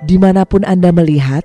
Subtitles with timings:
[0.00, 1.44] Di mana pun Anda melihat,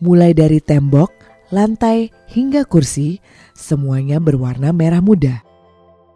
[0.00, 1.12] mulai dari tembok,
[1.52, 3.20] lantai, hingga kursi,
[3.52, 5.44] semuanya berwarna merah muda.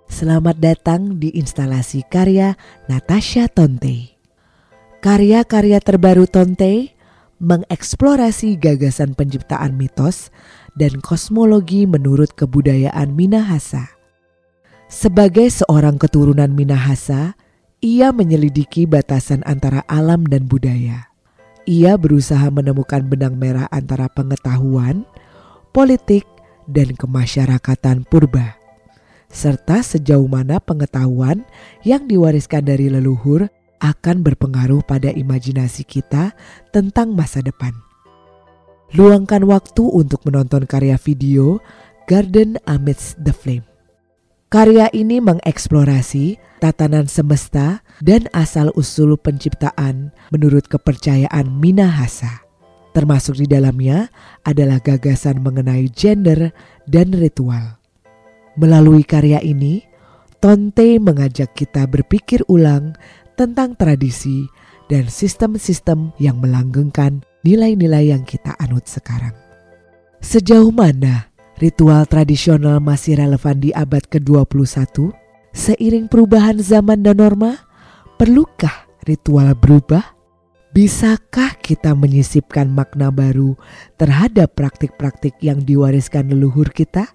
[0.08, 2.56] Selamat datang di instalasi karya
[2.88, 4.16] Natasha Tonte.
[5.04, 6.96] Karya-karya terbaru Tonte
[7.36, 10.32] mengeksplorasi gagasan penciptaan mitos
[10.80, 13.92] dan kosmologi menurut kebudayaan Minahasa.
[14.88, 17.36] Sebagai seorang keturunan Minahasa,
[17.84, 21.13] ia menyelidiki batasan antara alam dan budaya.
[21.64, 25.08] Ia berusaha menemukan benang merah antara pengetahuan,
[25.72, 26.28] politik,
[26.68, 28.56] dan kemasyarakatan purba,
[29.28, 31.44] serta sejauh mana pengetahuan
[31.84, 33.48] yang diwariskan dari leluhur
[33.80, 36.32] akan berpengaruh pada imajinasi kita
[36.72, 37.72] tentang masa depan.
[38.96, 41.60] Luangkan waktu untuk menonton karya video
[42.08, 43.73] Garden Amidst the Flame.
[44.54, 52.46] Karya ini mengeksplorasi tatanan semesta dan asal-usul penciptaan menurut kepercayaan Minahasa.
[52.94, 54.14] Termasuk di dalamnya
[54.46, 56.54] adalah gagasan mengenai gender
[56.86, 57.82] dan ritual.
[58.54, 59.82] Melalui karya ini,
[60.38, 62.94] Tonte mengajak kita berpikir ulang
[63.34, 64.46] tentang tradisi
[64.86, 69.34] dan sistem-sistem yang melanggengkan nilai-nilai yang kita anut sekarang.
[70.22, 71.33] Sejauh mana
[71.64, 75.08] ritual tradisional masih relevan di abad ke-21?
[75.56, 77.56] Seiring perubahan zaman dan norma,
[78.20, 80.12] perlukah ritual berubah?
[80.76, 83.56] Bisakah kita menyisipkan makna baru
[83.96, 87.08] terhadap praktik-praktik yang diwariskan leluhur kita?